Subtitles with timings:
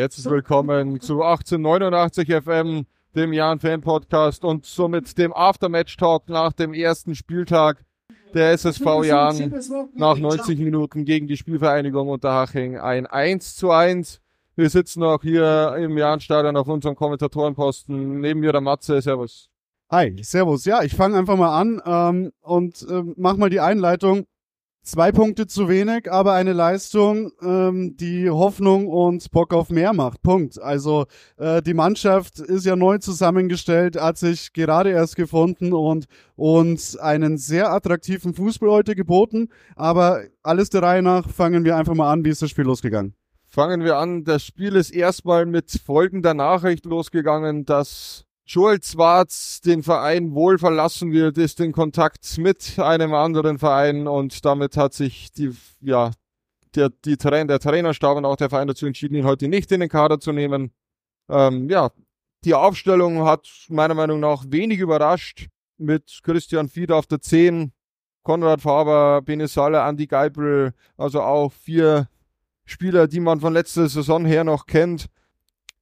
[0.00, 6.54] herzlich willkommen zu 1889 FM, dem Jan Fan Podcast und somit dem Aftermatch Talk nach
[6.54, 7.84] dem ersten Spieltag
[8.32, 9.52] der SSV Jan
[9.94, 14.22] nach 90 Minuten gegen die Spielvereinigung Unterhaching ein 1 zu 1.
[14.56, 18.22] Wir sitzen auch hier im Jahnstadion auf unserem Kommentatorenposten.
[18.22, 19.02] Neben mir der Matze.
[19.02, 19.50] Servus.
[19.90, 20.64] Hi, Servus.
[20.64, 24.24] Ja, ich fange einfach mal an ähm, und äh, mach mal die Einleitung.
[24.82, 30.22] Zwei Punkte zu wenig, aber eine Leistung, ähm, die Hoffnung und Bock auf mehr macht.
[30.22, 30.60] Punkt.
[30.60, 31.04] Also
[31.36, 37.36] äh, die Mannschaft ist ja neu zusammengestellt, hat sich gerade erst gefunden und uns einen
[37.36, 39.50] sehr attraktiven Fußball heute geboten.
[39.76, 42.24] Aber alles der Reihe nach fangen wir einfach mal an.
[42.24, 43.14] Wie ist das Spiel losgegangen?
[43.48, 44.24] Fangen wir an.
[44.24, 51.12] Das Spiel ist erstmal mit folgender Nachricht losgegangen, dass Joel Zwarz den Verein wohl verlassen
[51.12, 56.10] wird, ist in Kontakt mit einem anderen Verein und damit hat sich die, ja,
[56.74, 59.78] der, die Train, der Trainerstab und auch der Verein dazu entschieden, ihn heute nicht in
[59.78, 60.72] den Kader zu nehmen.
[61.28, 61.92] Ähm, ja,
[62.44, 65.46] die Aufstellung hat meiner Meinung nach wenig überrascht.
[65.78, 67.70] Mit Christian Fied auf der 10,
[68.24, 72.08] Konrad Faber, Benesala, Andy Geibel, also auch vier
[72.64, 75.06] Spieler, die man von letzter Saison her noch kennt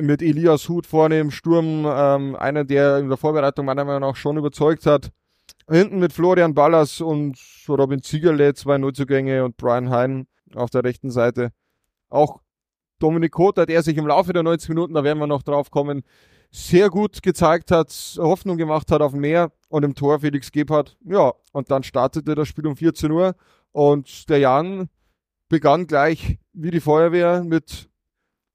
[0.00, 4.16] mit Elias Hut vorne im Sturm, ähm, einer, der in der Vorbereitung meiner Meinung nach
[4.16, 5.10] schon überzeugt hat.
[5.68, 11.10] Hinten mit Florian Ballas und Robin Ziegerle, zwei Neuzugänge und Brian Hein auf der rechten
[11.10, 11.52] Seite.
[12.08, 12.40] Auch
[12.98, 16.02] Dominik Kota, der sich im Laufe der 90 Minuten, da werden wir noch drauf kommen,
[16.50, 20.96] sehr gut gezeigt hat, Hoffnung gemacht hat auf mehr und im Tor Felix Gebhardt.
[21.04, 23.34] Ja, und dann startete das Spiel um 14 Uhr
[23.72, 24.88] und der Jan
[25.48, 27.90] begann gleich wie die Feuerwehr mit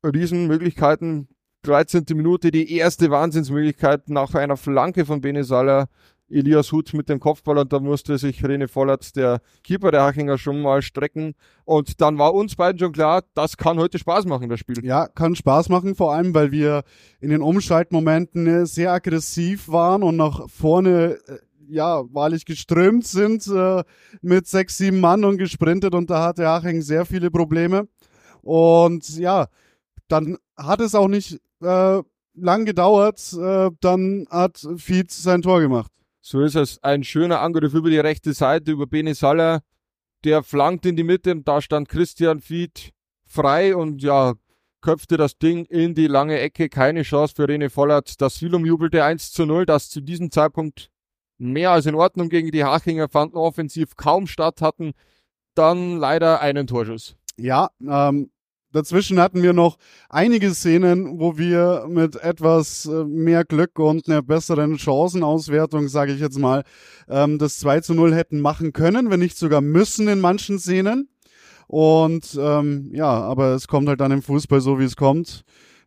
[0.09, 1.27] Riesenmöglichkeiten.
[1.63, 2.05] 13.
[2.13, 5.87] Minute die erste Wahnsinnsmöglichkeit nach einer Flanke von Benesala.
[6.29, 10.37] Elias Hut mit dem Kopfball und da musste sich René Vollert, der Keeper der Hachinger,
[10.37, 11.35] schon mal strecken.
[11.63, 14.83] Und dann war uns beiden schon klar, das kann heute Spaß machen, das Spiel.
[14.83, 16.83] Ja, kann Spaß machen, vor allem, weil wir
[17.21, 21.37] in den Umschaltmomenten sehr aggressiv waren und nach vorne äh,
[21.69, 23.83] ja, wahrlich geströmt sind äh,
[24.21, 27.87] mit sechs, sieben Mann und gesprintet und da hatte Haching sehr viele Probleme.
[28.41, 29.47] Und ja,
[30.07, 32.01] dann hat es auch nicht äh,
[32.33, 35.91] lang gedauert, äh, dann hat Fied sein Tor gemacht.
[36.21, 36.83] So ist es.
[36.83, 39.61] Ein schöner Angriff über die rechte Seite, über Bene Saller.
[40.23, 42.91] Der flankt in die Mitte und da stand Christian Fied
[43.25, 44.33] frei und ja,
[44.81, 46.69] köpfte das Ding in die lange Ecke.
[46.69, 48.19] Keine Chance für Rene Vollert.
[48.21, 50.89] Das Silum jubelte 1 zu 0, das zu diesem Zeitpunkt
[51.37, 54.93] mehr als in Ordnung gegen die Hachinger fanden offensiv kaum statt, hatten
[55.53, 57.15] dann leider einen Torschuss.
[57.37, 58.31] Ja, ähm,
[58.73, 59.77] Dazwischen hatten wir noch
[60.09, 66.19] einige Szenen, wo wir mit etwas äh, mehr Glück und einer besseren Chancenauswertung, sage ich
[66.19, 66.63] jetzt mal,
[67.07, 71.09] ähm, das 2 zu 0 hätten machen können, wenn nicht sogar müssen in manchen Szenen.
[71.67, 75.43] Und ähm, ja, aber es kommt halt dann im Fußball so, wie es kommt,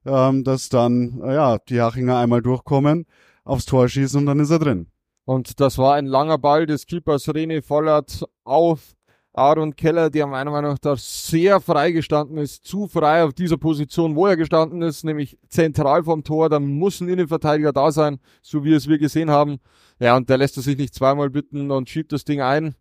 [0.07, 3.05] ähm, dass dann äh, ja die Hachinger einmal durchkommen,
[3.45, 4.87] aufs Tor schießen und dann ist er drin.
[5.25, 8.95] Und das war ein langer Ball des Keepers René Vollert auf
[9.33, 14.17] Aaron Keller, der meiner Meinung nach sehr frei gestanden ist, zu frei auf dieser Position,
[14.17, 16.49] wo er gestanden ist, nämlich zentral vom Tor.
[16.49, 19.59] Da muss ein Innenverteidiger da sein, so wie es wir gesehen haben.
[20.01, 22.75] Ja, und der lässt er sich nicht zweimal bitten und schiebt das Ding ein.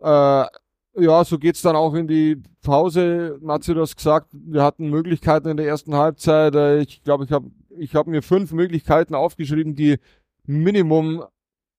[0.00, 0.44] Äh,
[1.00, 3.38] ja, so geht's dann auch in die Pause.
[3.40, 6.54] Matze, du hast gesagt, wir hatten Möglichkeiten in der ersten Halbzeit.
[6.54, 9.98] Äh, ich glaube, ich habe ich hab mir fünf Möglichkeiten aufgeschrieben, die
[10.46, 11.24] Minimum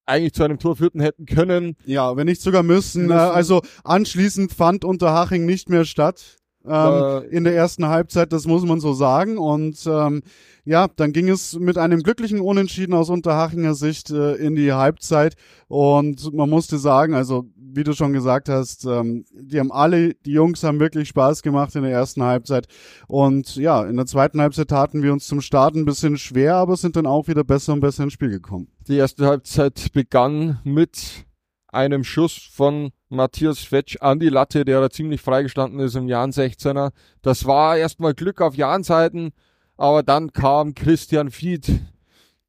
[0.10, 1.76] eigentlich zu einem Tor führten hätten können.
[1.86, 3.08] Ja, wenn nicht sogar müssen.
[3.08, 3.18] müssen.
[3.18, 6.38] Äh, also anschließend fand Unterhaching nicht mehr statt.
[6.70, 9.38] Ähm, äh, in der ersten Halbzeit, das muss man so sagen.
[9.38, 10.22] Und ähm,
[10.66, 15.36] ja, dann ging es mit einem glücklichen Unentschieden aus Unterhachinger Sicht äh, in die Halbzeit.
[15.68, 20.32] Und man musste sagen, also wie du schon gesagt hast, ähm, die haben alle, die
[20.32, 22.68] Jungs haben wirklich Spaß gemacht in der ersten Halbzeit.
[23.08, 26.78] Und ja, in der zweiten Halbzeit taten wir uns zum Start ein bisschen schwer, aber
[26.78, 28.68] sind dann auch wieder besser und besser ins Spiel gekommen.
[28.88, 31.26] Die erste Halbzeit begann mit
[31.68, 36.32] einem Schuss von Matthias Fetsch an die Latte, der da ziemlich freigestanden ist im Jan
[36.32, 36.92] 16er.
[37.22, 39.32] Das war erstmal Glück auf Jan Seiten,
[39.78, 41.82] aber dann kam Christian Fied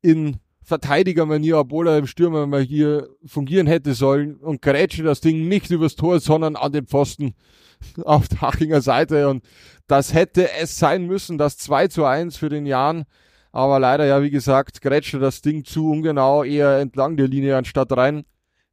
[0.02, 5.48] in Verteidigermanier, obwohl er im Stürmer mal hier fungieren hätte sollen und grätschte das Ding
[5.48, 7.34] nicht übers Tor, sondern an den Pfosten
[8.04, 9.44] auf der Hachinger Seite und
[9.88, 13.04] das hätte es sein müssen, das 2 zu 1 für den Jan.
[13.50, 17.90] Aber leider, ja, wie gesagt, grätschte das Ding zu ungenau, eher entlang der Linie anstatt
[17.96, 18.24] rein.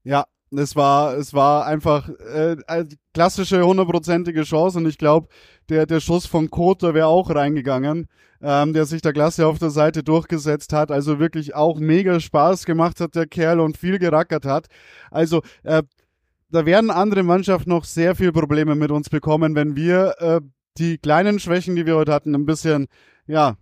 [0.04, 5.28] Ja, es war, es war einfach äh, eine klassische hundertprozentige Chance und ich glaube,
[5.70, 8.08] der, der Schuss von Koter wäre auch reingegangen
[8.42, 10.92] ähm, der sich da klasse auf der Seite durchgesetzt hat.
[10.92, 14.68] Also wirklich auch mega Spaß gemacht hat der Kerl und viel gerackert hat.
[15.12, 15.84] Also äh,
[16.50, 20.42] da werden andere Mannschaften noch sehr viel Probleme mit uns bekommen, wenn wir äh,
[20.78, 22.88] die kleinen Schwächen, die wir heute hatten, ein bisschen,
[23.26, 23.58] ja,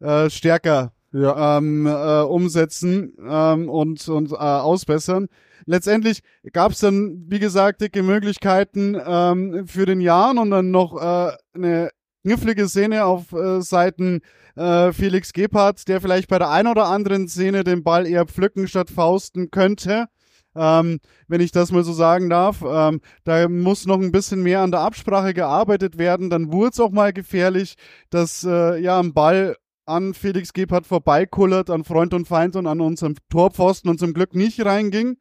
[0.00, 1.58] äh, stärker ja.
[1.58, 5.28] ähm, äh, umsetzen ähm, und, und äh, ausbessern.
[5.66, 6.22] Letztendlich
[6.52, 11.32] gab es dann, wie gesagt, dicke Möglichkeiten ähm, für den Jahren und dann noch äh,
[11.54, 11.90] eine
[12.24, 14.20] knifflige Szene auf äh, Seiten
[14.56, 18.68] äh, Felix Gebhardt, der vielleicht bei der einen oder anderen Szene den Ball eher pflücken
[18.68, 20.06] statt fausten könnte.
[20.54, 20.98] Ähm,
[21.28, 22.62] wenn ich das mal so sagen darf.
[22.66, 26.28] Ähm, da muss noch ein bisschen mehr an der Absprache gearbeitet werden.
[26.28, 27.76] Dann wurde es auch mal gefährlich,
[28.10, 29.56] dass äh, ja ein Ball
[29.86, 34.34] an Felix Gebhardt vorbeikullert, an Freund und Feind und an unserem Torpfosten und zum Glück
[34.34, 35.18] nicht reinging.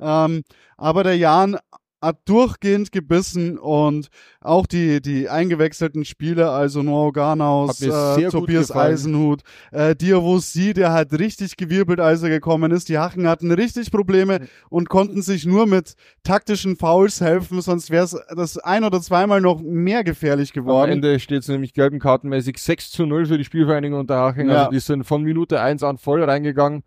[0.00, 0.42] Ähm,
[0.76, 1.58] aber der Jan
[2.04, 4.08] hat durchgehend gebissen und
[4.40, 9.42] auch die, die eingewechselten Spieler, also Noah Garnaus, äh, Tobias Eisenhut,
[9.72, 12.88] äh, Diawossi, der hat richtig gewirbelt, als er gekommen ist.
[12.88, 18.04] Die Hachen hatten richtig Probleme und konnten sich nur mit taktischen Fouls helfen, sonst wäre
[18.04, 20.90] es das ein oder zweimal noch mehr gefährlich geworden.
[20.90, 24.50] Am Ende steht es nämlich gelben kartenmäßig 6 zu 0 für die Spielvereinigung Unterhaching.
[24.50, 24.58] Ja.
[24.58, 26.82] Also die sind von Minute 1 an voll reingegangen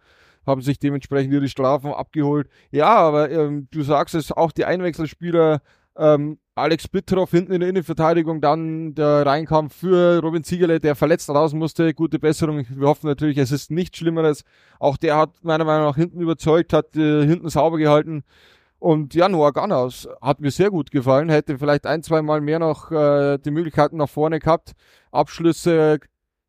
[0.48, 2.50] haben sich dementsprechend ihre Strafen abgeholt.
[2.72, 5.62] Ja, aber ähm, du sagst es, auch die Einwechselspieler,
[5.98, 11.30] ähm, Alex Bittroff hinten in der Innenverteidigung, dann der Reinkampf für Robin Ziegerle, der verletzt
[11.30, 11.94] raus musste.
[11.94, 12.66] Gute Besserung.
[12.70, 14.44] Wir hoffen natürlich, es ist nichts Schlimmeres.
[14.80, 18.24] Auch der hat meiner Meinung nach hinten überzeugt, hat äh, hinten sauber gehalten.
[18.80, 21.30] Und ja, Noah Gannaus hat mir sehr gut gefallen.
[21.30, 24.74] Hätte vielleicht ein, zwei Mal mehr noch äh, die Möglichkeiten nach vorne gehabt.
[25.12, 26.00] Abschlüsse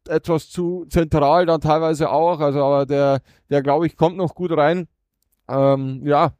[0.08, 2.40] etwas zu zentral dann teilweise auch.
[2.40, 3.20] Also, aber der,
[3.50, 4.88] der glaube ich, kommt noch gut rein.
[5.48, 6.32] Ähm, ja,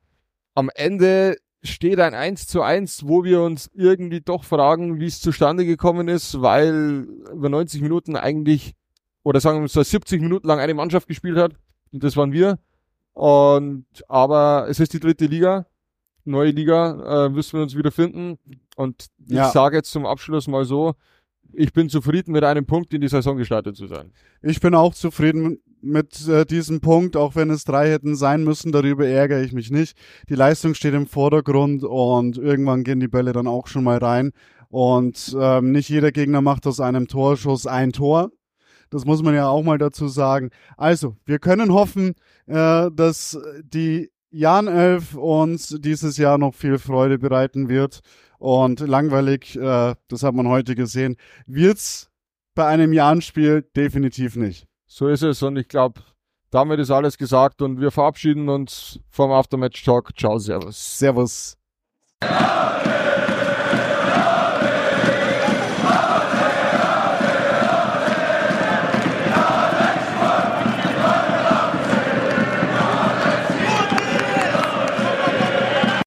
[0.55, 5.20] am Ende steht ein 1 zu 1, wo wir uns irgendwie doch fragen, wie es
[5.20, 8.75] zustande gekommen ist, weil über 90 Minuten eigentlich,
[9.23, 11.53] oder sagen wir so 70 Minuten lang eine Mannschaft gespielt hat.
[11.93, 12.59] Und das waren wir.
[13.12, 15.67] Und, aber es ist die dritte Liga.
[16.25, 18.38] Neue Liga, äh, müssen wir uns wieder finden.
[18.76, 19.50] Und ich ja.
[19.50, 20.94] sage jetzt zum Abschluss mal so,
[21.53, 24.12] ich bin zufrieden mit einem Punkt in die Saison gestartet zu sein.
[24.43, 28.73] Ich bin auch zufrieden mit äh, diesem Punkt, auch wenn es drei hätten sein müssen,
[28.73, 29.97] darüber ärgere ich mich nicht.
[30.29, 34.33] Die Leistung steht im Vordergrund und irgendwann gehen die Bälle dann auch schon mal rein.
[34.69, 38.31] Und ähm, nicht jeder Gegner macht aus einem Torschuss ein Tor.
[38.91, 40.50] Das muss man ja auch mal dazu sagen.
[40.77, 42.15] Also, wir können hoffen,
[42.47, 48.01] äh, dass die Jan Elf uns dieses Jahr noch viel Freude bereiten wird.
[48.39, 51.17] Und langweilig, äh, das hat man heute gesehen,
[51.47, 52.11] wird's
[52.55, 54.67] bei einem Jahrenspiel definitiv nicht.
[54.87, 56.01] So ist es und ich glaube,
[56.51, 60.17] damit ist alles gesagt und wir verabschieden uns vom Aftermatch Talk.
[60.17, 60.99] Ciao, Servus.
[60.99, 61.57] Servus.